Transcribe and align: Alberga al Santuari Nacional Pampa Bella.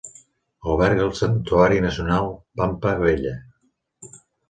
Alberga 0.71 1.03
al 1.09 1.13
Santuari 1.19 1.79
Nacional 1.85 2.33
Pampa 2.59 2.99
Bella. 3.07 3.39